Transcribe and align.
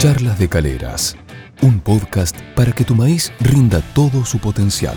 Charlas 0.00 0.38
de 0.38 0.48
Caleras, 0.48 1.14
un 1.60 1.78
podcast 1.78 2.34
para 2.56 2.72
que 2.72 2.84
tu 2.84 2.94
maíz 2.94 3.34
rinda 3.38 3.82
todo 3.94 4.24
su 4.24 4.38
potencial. 4.38 4.96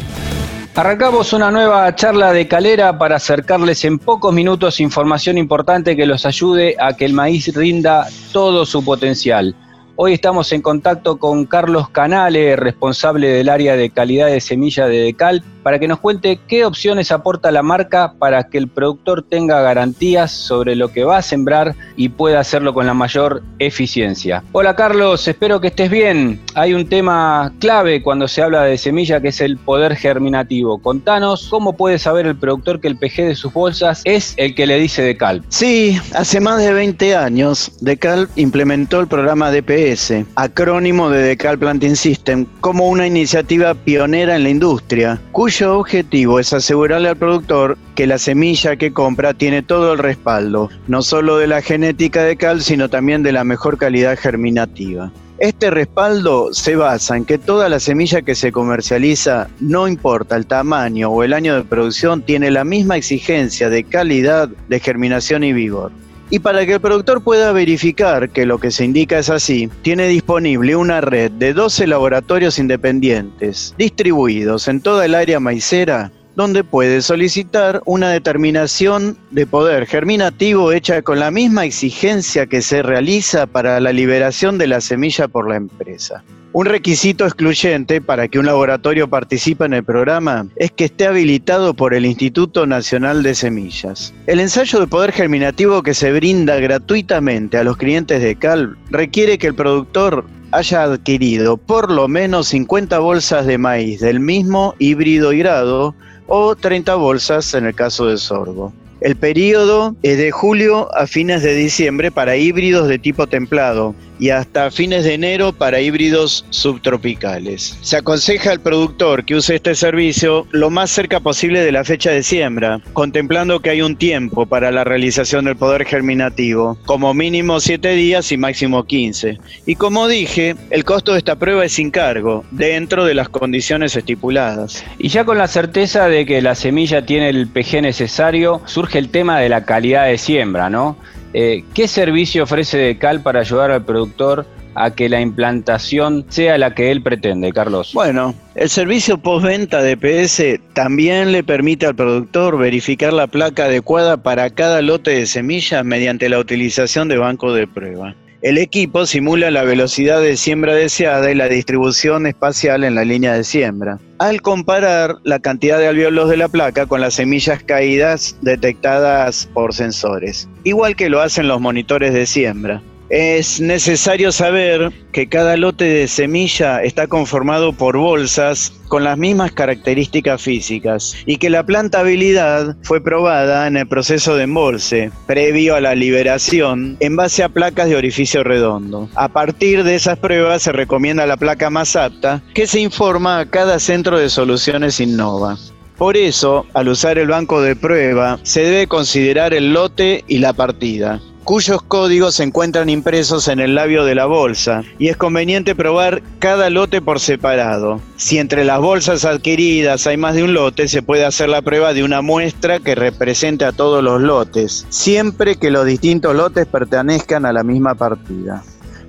Arrancamos 0.75 1.33
una 1.33 1.51
nueva 1.51 1.94
charla 1.94 2.31
de 2.31 2.47
calera 2.47 2.97
para 2.97 3.18
acercarles 3.18 3.84
en 3.84 4.00
pocos 4.00 4.34
minutos 4.34 4.79
información 4.79 5.38
importante 5.38 5.97
que 5.97 6.05
los 6.05 6.26
ayude 6.26 6.78
a 6.79 6.96
que 6.96 7.04
el 7.04 7.12
maíz 7.12 7.54
rinda 7.54 8.08
todo 8.31 8.66
su 8.66 8.81
potencial. 8.86 9.54
Hoy 9.97 10.13
estamos 10.13 10.53
en 10.53 10.62
contacto 10.62 11.17
con 11.17 11.47
Carlos 11.47 11.90
Canale, 11.90 12.56
responsable 12.56 13.28
del 13.28 13.49
área 13.49 13.76
de 13.76 13.90
calidad 13.90 14.28
de 14.28 14.40
semilla 14.40 14.88
de 14.88 14.99
Decal, 14.99 15.44
para 15.63 15.79
que 15.79 15.87
nos 15.87 15.99
cuente 15.99 16.39
qué 16.48 16.66
opciones 16.66 17.11
aporta 17.11 17.52
la 17.52 17.63
marca 17.63 18.13
para 18.20 18.43
que 18.43 18.57
el 18.57 18.67
productor 18.67 19.23
tenga 19.23 19.62
garantías 19.62 20.31
sobre 20.31 20.75
lo 20.75 20.89
que 20.89 21.05
va 21.05 21.17
a 21.17 21.21
sembrar 21.21 21.75
y 21.95 22.09
pueda 22.09 22.39
hacerlo 22.39 22.73
con 22.73 22.85
la 22.85 22.93
mayor 22.93 23.41
eficiencia. 23.59 24.44
Hola 24.52 24.76
Carlos, 24.76 25.27
espero 25.27 25.62
que 25.62 25.67
estés 25.67 25.90
bien. 25.90 26.41
Hay 26.55 26.73
un 26.73 26.88
tema 26.88 27.54
clave 27.59 28.04
cuando 28.04 28.27
se 28.27 28.41
habla 28.41 28.63
de 28.63 28.77
semilla 28.77 29.21
que 29.21 29.30
es 29.30 29.40
el 29.41 29.57
poder 29.57 29.95
germinativo. 29.95 30.80
Contanos 30.80 31.48
cómo 31.49 31.73
puede 31.73 31.98
saber 31.98 32.27
el 32.27 32.35
productor 32.35 32.82
que 32.82 32.90
el 32.90 32.98
PG 32.98 33.27
de 33.27 33.35
sus 33.35 33.54
bolsas 33.54 34.02
es 34.04 34.34
el 34.38 34.54
que 34.55 34.68
le 34.68 34.77
dice 34.77 35.02
Decal. 35.02 35.43
Sí, 35.48 35.99
hace 36.13 36.40
más 36.41 36.62
de 36.62 36.73
20 36.73 37.16
años 37.16 37.71
Decal 37.80 38.27
implementó 38.35 38.99
el 38.99 39.07
programa 39.07 39.52
DPS, 39.52 40.26
acrónimo 40.35 41.09
de 41.09 41.21
Decal 41.21 41.57
Planting 41.57 41.95
System, 41.95 42.45
como 42.59 42.90
una 42.90 43.07
iniciativa 43.07 43.73
pionera 43.73 44.35
en 44.35 44.43
la 44.43 44.49
industria, 44.49 45.21
cuyo 45.32 45.52
cuyo 45.53 45.77
objetivo 45.77 46.39
es 46.39 46.52
asegurarle 46.52 47.09
al 47.09 47.16
productor 47.16 47.77
que 47.93 48.07
la 48.07 48.17
semilla 48.17 48.75
que 48.75 48.91
compra 48.91 49.35
tiene 49.35 49.62
todo 49.62 49.93
el 49.93 49.99
respaldo, 49.99 50.71
no 50.88 51.03
solo 51.03 51.38
de 51.38 51.45
la 51.45 51.62
genética 51.62 52.23
de 52.23 52.38
cal, 52.38 52.63
sino 52.63 52.89
también 52.89 53.21
de 53.21 53.34
la 53.34 53.43
mejor 53.43 53.77
calidad 53.77 54.17
germinativa. 54.17 55.12
Este 55.38 55.70
respaldo 55.70 56.52
se 56.53 56.76
basa 56.76 57.17
en 57.17 57.26
que 57.26 57.38
toda 57.38 57.70
la 57.70 57.79
semilla 57.79 58.23
que 58.23 58.34
se 58.34 58.51
comercializa, 58.51 59.48
no 59.60 59.87
importa 59.87 60.37
el 60.37 60.48
tamaño 60.48 61.10
o 61.10 61.21
el 61.21 61.34
año 61.34 61.54
de 61.54 61.63
producción, 61.63 62.23
tiene 62.23 62.49
la 62.49 62.63
misma 62.63 62.98
exigencia 62.98 63.70
de 63.70 63.84
calidad, 63.84 64.49
de 64.69 64.79
germinación 64.79 65.43
y 65.43 65.53
vigor. 65.53 65.91
Y 66.29 66.39
para 66.39 66.66
que 66.66 66.73
el 66.73 66.81
productor 66.81 67.23
pueda 67.23 67.52
verificar 67.52 68.29
que 68.29 68.45
lo 68.45 68.57
que 68.57 68.71
se 68.71 68.85
indica 68.85 69.19
es 69.19 69.29
así, 69.29 69.69
tiene 69.81 70.07
disponible 70.07 70.75
una 70.75 71.02
red 71.02 71.31
de 71.31 71.53
12 71.53 71.88
laboratorios 71.88 72.57
independientes 72.57 73.75
distribuidos 73.77 74.67
en 74.67 74.81
toda 74.81 75.05
el 75.05 75.16
área 75.16 75.39
maicera 75.39 76.11
donde 76.35 76.63
puede 76.63 77.01
solicitar 77.01 77.81
una 77.85 78.09
determinación 78.09 79.17
de 79.31 79.45
poder 79.45 79.85
germinativo 79.85 80.71
hecha 80.71 81.01
con 81.01 81.19
la 81.19 81.31
misma 81.31 81.66
exigencia 81.66 82.47
que 82.47 82.61
se 82.61 82.81
realiza 82.81 83.45
para 83.45 83.79
la 83.79 83.94
liberación 83.94 84.57
de 84.57 84.67
la 84.67 84.81
semilla 84.81 85.27
por 85.27 85.47
la 85.47 85.57
empresa. 85.57 86.23
Un 86.55 86.67
requisito 86.67 87.25
excluyente 87.25 87.99
para 87.99 88.27
que 88.27 88.37
un 88.37 88.45
laboratorio 88.45 89.09
participe 89.09 89.65
en 89.65 89.73
el 89.73 89.83
programa 89.83 90.45
es 90.55 90.69
que 90.71 90.85
esté 90.85 91.07
habilitado 91.07 91.73
por 91.73 91.95
el 91.95 92.05
Instituto 92.05 92.67
Nacional 92.67 93.23
de 93.23 93.33
Semillas. 93.33 94.13
El 94.27 94.39
ensayo 94.39 94.79
de 94.79 94.85
poder 94.85 95.11
germinativo 95.13 95.81
que 95.81 95.95
se 95.95 96.13
brinda 96.13 96.59
gratuitamente 96.59 97.57
a 97.57 97.63
los 97.63 97.77
clientes 97.77 98.21
de 98.21 98.35
CAL 98.35 98.77
requiere 98.91 99.39
que 99.39 99.47
el 99.47 99.55
productor 99.55 100.25
haya 100.51 100.83
adquirido 100.83 101.57
por 101.57 101.89
lo 101.89 102.07
menos 102.07 102.49
50 102.49 102.99
bolsas 102.99 103.47
de 103.47 103.57
maíz 103.57 103.99
del 103.99 104.19
mismo 104.19 104.75
híbrido 104.77 105.33
y 105.33 105.39
grado 105.39 105.95
o 106.27 106.55
30 106.55 106.93
bolsas 106.93 107.51
en 107.55 107.65
el 107.65 107.73
caso 107.73 108.05
de 108.05 108.17
sorgo. 108.17 108.71
El 109.01 109.15
periodo 109.15 109.95
es 110.01 110.19
de 110.19 110.31
julio 110.31 110.88
a 110.95 111.07
fines 111.07 111.41
de 111.41 111.55
diciembre 111.55 112.11
para 112.11 112.38
híbridos 112.38 112.88
de 112.88 112.99
tipo 112.99 113.25
templado 113.25 113.95
y 114.23 114.29
hasta 114.29 114.71
fines 114.71 115.03
de 115.03 115.16
enero 115.16 115.52
para 115.52 115.81
híbridos 115.81 116.45
subtropicales. 116.49 117.77
Se 117.81 117.97
aconseja 117.97 118.52
al 118.52 118.61
productor 118.61 119.25
que 119.25 119.35
use 119.35 119.55
este 119.55 119.75
servicio 119.75 120.47
lo 120.52 120.69
más 120.69 120.91
cerca 120.91 121.19
posible 121.19 121.59
de 121.59 121.73
la 121.73 121.84
fecha 121.84 122.09
de 122.11 122.23
siembra, 122.23 122.79
contemplando 122.94 123.59
que 123.59 123.72
hay 123.72 123.81
un 123.81 123.97
tiempo 123.97 124.45
para 124.45 124.72
la 124.72 124.85
realización 124.85 125.44
del 125.44 125.57
poder 125.57 125.84
germinativo, 125.84 126.78
como 126.85 127.13
mínimo 127.13 127.59
7 127.59 127.95
días 127.95 128.31
y 128.31 128.38
máximo 128.38 128.85
15. 128.85 129.39
Y 129.66 129.75
como 129.75 130.07
dije, 130.07 130.55
el 130.69 130.85
costo 130.85 131.11
de 131.11 131.17
esta 131.17 131.35
prueba 131.35 131.66
es 131.66 131.73
sin 131.73 131.91
cargo, 131.91 132.45
dentro 132.51 133.03
de 133.03 133.16
las 133.16 133.28
condiciones 133.28 133.94
estipuladas. 133.94 134.85
Y 135.00 135.09
ya 135.09 135.25
con 135.25 135.38
la 135.38 135.50
certeza 135.50 136.07
de 136.07 136.25
que 136.25 136.41
la 136.41 136.55
semilla 136.55 137.05
tiene 137.05 137.28
el 137.28 137.50
PG 137.50 137.81
necesario, 137.81 138.61
surge 138.67 139.00
el 139.00 139.09
tema 139.09 139.41
de 139.41 139.50
la 139.50 139.66
calidad 139.66 140.05
de 140.05 140.17
siembra, 140.17 140.69
¿no? 140.69 140.95
Eh, 141.33 141.63
¿Qué 141.73 141.88
servicio 141.88 142.44
ofrece 142.44 142.77
Decal 142.77 143.21
para 143.21 143.39
ayudar 143.39 143.71
al 143.71 143.83
productor 143.83 144.45
a 144.75 144.91
que 144.91 145.09
la 145.09 145.21
implantación 145.21 146.25
sea 146.29 146.57
la 146.57 146.73
que 146.73 146.91
él 146.91 147.01
pretende, 147.01 147.51
Carlos? 147.51 147.91
Bueno, 147.94 148.33
el 148.55 148.69
servicio 148.69 149.17
postventa 149.17 149.81
de 149.81 149.97
PS 149.97 150.59
también 150.73 151.31
le 151.31 151.43
permite 151.43 151.85
al 151.85 151.95
productor 151.95 152.57
verificar 152.57 153.13
la 153.13 153.27
placa 153.27 153.66
adecuada 153.66 154.17
para 154.17 154.49
cada 154.49 154.81
lote 154.81 155.11
de 155.11 155.25
semillas 155.25 155.83
mediante 155.85 156.29
la 156.29 156.39
utilización 156.39 157.07
de 157.07 157.17
banco 157.17 157.53
de 157.53 157.67
prueba. 157.67 158.16
El 158.41 158.57
equipo 158.57 159.05
simula 159.05 159.51
la 159.51 159.63
velocidad 159.63 160.22
de 160.22 160.35
siembra 160.35 160.75
deseada 160.75 161.31
y 161.31 161.35
la 161.35 161.47
distribución 161.47 162.27
espacial 162.27 162.83
en 162.83 162.93
la 162.93 163.05
línea 163.05 163.33
de 163.33 163.45
siembra, 163.45 163.99
al 164.23 164.41
comparar 164.41 165.17
la 165.23 165.39
cantidad 165.39 165.78
de 165.78 165.89
alvéolos 165.89 166.29
de 166.29 166.38
la 166.38 166.47
placa 166.47 166.85
con 166.85 167.01
las 167.01 167.16
semillas 167.16 167.61
caídas 167.61 168.38
detectadas 168.39 169.50
por 169.53 169.73
sensores, 169.73 170.47
igual 170.63 170.95
que 170.95 171.09
lo 171.09 171.19
hacen 171.19 171.50
los 171.50 171.59
monitores 171.59 172.13
de 172.13 172.25
siembra. 172.25 172.81
Es 173.16 173.62
necesario 173.62 174.31
saber 174.31 174.91
que 175.12 175.29
cada 175.29 175.56
lote 175.56 175.85
de 175.85 176.07
semilla 176.07 176.81
está 176.81 177.06
conformado 177.06 177.72
por 177.72 177.96
bolsas 177.96 178.74
con 178.88 179.03
las 179.03 179.19
mismas 179.19 179.51
características 179.51 180.41
físicas 180.41 181.16
y 181.28 181.38
que 181.38 181.52
la 181.52 181.63
plantabilidad 181.63 182.75
fue 182.81 183.03
probada 183.03 183.68
en 183.68 183.78
el 183.78 183.88
proceso 183.88 184.35
de 184.35 184.46
embolse, 184.46 185.12
previo 185.28 185.75
a 185.75 185.79
la 185.79 185.94
liberación, 185.94 186.97
en 187.02 187.16
base 187.16 187.44
a 187.44 187.50
placas 187.50 187.88
de 187.88 187.97
orificio 187.97 188.44
redondo. 188.44 189.07
A 189.13 189.28
partir 189.28 189.84
de 189.84 189.94
esas 189.94 190.18
pruebas 190.18 190.63
se 190.63 190.72
recomienda 190.72 191.28
la 191.28 191.38
placa 191.38 191.69
más 191.69 191.96
apta, 191.96 192.41
que 192.56 192.66
se 192.66 192.79
informa 192.79 193.38
a 193.38 193.46
cada 193.46 193.78
centro 193.78 194.18
de 194.18 194.28
soluciones 194.28 195.00
Innova. 195.00 195.59
Por 196.00 196.18
eso, 196.18 196.66
al 196.73 196.88
usar 196.88 197.19
el 197.19 197.28
banco 197.28 197.62
de 197.62 197.75
prueba, 197.75 198.40
se 198.41 198.63
debe 198.63 198.88
considerar 198.88 199.53
el 199.53 199.72
lote 199.72 200.23
y 200.28 200.40
la 200.40 200.53
partida 200.53 201.22
cuyos 201.43 201.81
códigos 201.81 202.35
se 202.35 202.43
encuentran 202.43 202.89
impresos 202.89 203.47
en 203.47 203.59
el 203.59 203.75
labio 203.75 204.05
de 204.05 204.15
la 204.15 204.25
bolsa 204.25 204.83
y 204.97 205.09
es 205.09 205.17
conveniente 205.17 205.75
probar 205.75 206.21
cada 206.39 206.69
lote 206.69 207.01
por 207.01 207.19
separado. 207.19 208.01
Si 208.17 208.37
entre 208.37 208.63
las 208.63 208.79
bolsas 208.79 209.25
adquiridas 209.25 210.07
hay 210.07 210.17
más 210.17 210.35
de 210.35 210.43
un 210.43 210.53
lote, 210.53 210.87
se 210.87 211.01
puede 211.01 211.25
hacer 211.25 211.49
la 211.49 211.61
prueba 211.61 211.93
de 211.93 212.03
una 212.03 212.21
muestra 212.21 212.79
que 212.79 212.95
represente 212.95 213.65
a 213.65 213.71
todos 213.71 214.03
los 214.03 214.21
lotes, 214.21 214.85
siempre 214.89 215.55
que 215.55 215.71
los 215.71 215.85
distintos 215.85 216.35
lotes 216.35 216.65
pertenezcan 216.65 217.45
a 217.45 217.53
la 217.53 217.63
misma 217.63 217.95
partida. 217.95 218.63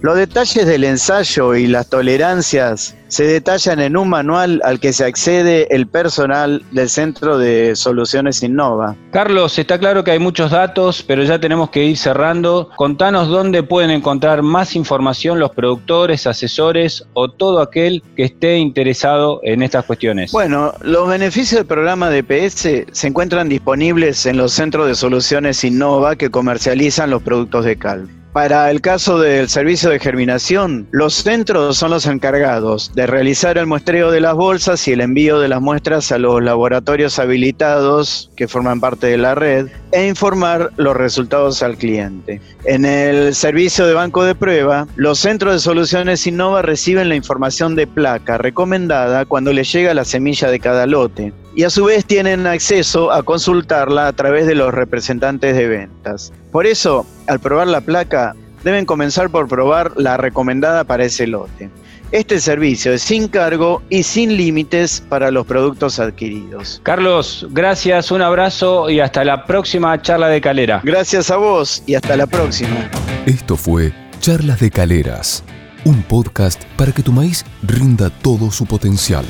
Los 0.04 0.18
detalles 0.18 0.66
del 0.66 0.84
ensayo 0.84 1.54
y 1.54 1.66
las 1.66 1.88
tolerancias 1.88 2.94
se 3.08 3.24
detallan 3.24 3.80
en 3.80 3.96
un 3.96 4.10
manual 4.10 4.60
al 4.62 4.78
que 4.78 4.92
se 4.92 5.06
accede 5.06 5.66
el 5.74 5.86
personal 5.86 6.62
del 6.72 6.90
Centro 6.90 7.38
de 7.38 7.74
Soluciones 7.74 8.42
Innova. 8.42 8.96
Carlos, 9.12 9.58
está 9.58 9.78
claro 9.78 10.04
que 10.04 10.10
hay 10.10 10.18
muchos 10.18 10.50
datos, 10.50 11.02
pero 11.02 11.24
ya 11.24 11.38
tenemos 11.38 11.70
que 11.70 11.84
ir 11.84 11.96
cerrando. 11.96 12.68
Contanos 12.76 13.28
dónde 13.28 13.62
pueden 13.62 13.90
encontrar 13.90 14.42
más 14.42 14.76
información 14.76 15.38
los 15.38 15.52
productores, 15.52 16.26
asesores 16.26 17.06
o 17.14 17.30
todo 17.30 17.62
aquel 17.62 18.02
que 18.14 18.24
esté 18.24 18.58
interesado 18.58 19.40
en 19.42 19.62
estas 19.62 19.86
cuestiones. 19.86 20.32
Bueno, 20.32 20.74
los 20.82 21.08
beneficios 21.08 21.60
del 21.60 21.66
programa 21.66 22.10
DPS 22.10 22.84
se 22.92 23.06
encuentran 23.06 23.48
disponibles 23.48 24.26
en 24.26 24.36
los 24.36 24.52
Centros 24.52 24.86
de 24.86 24.96
Soluciones 24.96 25.64
Innova 25.64 26.16
que 26.16 26.30
comercializan 26.30 27.08
los 27.08 27.22
productos 27.22 27.64
de 27.64 27.78
Cal. 27.78 28.06
Para 28.34 28.68
el 28.72 28.80
caso 28.80 29.20
del 29.20 29.48
servicio 29.48 29.90
de 29.90 30.00
germinación, 30.00 30.88
los 30.90 31.14
centros 31.14 31.76
son 31.76 31.92
los 31.92 32.04
encargados 32.04 32.92
de 32.92 33.06
realizar 33.06 33.56
el 33.58 33.68
muestreo 33.68 34.10
de 34.10 34.20
las 34.20 34.34
bolsas 34.34 34.88
y 34.88 34.92
el 34.92 35.02
envío 35.02 35.38
de 35.38 35.46
las 35.46 35.60
muestras 35.60 36.10
a 36.10 36.18
los 36.18 36.42
laboratorios 36.42 37.20
habilitados 37.20 38.32
que 38.34 38.48
forman 38.48 38.80
parte 38.80 39.06
de 39.06 39.18
la 39.18 39.36
red 39.36 39.68
e 39.92 40.08
informar 40.08 40.72
los 40.76 40.96
resultados 40.96 41.62
al 41.62 41.76
cliente. 41.76 42.40
En 42.64 42.84
el 42.84 43.36
servicio 43.36 43.86
de 43.86 43.94
banco 43.94 44.24
de 44.24 44.34
prueba, 44.34 44.88
los 44.96 45.20
centros 45.20 45.52
de 45.52 45.60
soluciones 45.60 46.26
Innova 46.26 46.60
reciben 46.62 47.10
la 47.10 47.14
información 47.14 47.76
de 47.76 47.86
placa 47.86 48.36
recomendada 48.36 49.26
cuando 49.26 49.52
les 49.52 49.72
llega 49.72 49.94
la 49.94 50.04
semilla 50.04 50.50
de 50.50 50.58
cada 50.58 50.86
lote 50.88 51.32
y 51.54 51.62
a 51.62 51.70
su 51.70 51.84
vez 51.84 52.04
tienen 52.04 52.48
acceso 52.48 53.12
a 53.12 53.22
consultarla 53.22 54.08
a 54.08 54.12
través 54.12 54.48
de 54.48 54.56
los 54.56 54.74
representantes 54.74 55.56
de 55.56 55.68
ventas. 55.68 56.32
Por 56.54 56.68
eso, 56.68 57.04
al 57.26 57.40
probar 57.40 57.66
la 57.66 57.80
placa, 57.80 58.36
deben 58.62 58.84
comenzar 58.84 59.28
por 59.28 59.48
probar 59.48 59.90
la 59.96 60.16
recomendada 60.16 60.84
para 60.84 61.04
ese 61.04 61.26
lote. 61.26 61.68
Este 62.12 62.38
servicio 62.38 62.92
es 62.92 63.02
sin 63.02 63.26
cargo 63.26 63.82
y 63.90 64.04
sin 64.04 64.36
límites 64.36 65.02
para 65.08 65.32
los 65.32 65.46
productos 65.46 65.98
adquiridos. 65.98 66.80
Carlos, 66.84 67.48
gracias, 67.50 68.12
un 68.12 68.22
abrazo 68.22 68.88
y 68.88 69.00
hasta 69.00 69.24
la 69.24 69.46
próxima 69.46 70.00
charla 70.00 70.28
de 70.28 70.40
Calera. 70.40 70.80
Gracias 70.84 71.28
a 71.32 71.38
vos 71.38 71.82
y 71.86 71.96
hasta 71.96 72.16
la 72.16 72.28
próxima. 72.28 72.88
Esto 73.26 73.56
fue 73.56 73.92
Charlas 74.20 74.60
de 74.60 74.70
Caleras 74.70 75.42
un 75.84 76.02
podcast 76.02 76.62
para 76.76 76.92
que 76.92 77.02
tu 77.02 77.12
maíz 77.12 77.44
rinda 77.62 78.10
todo 78.10 78.50
su 78.50 78.66
potencial. 78.66 79.24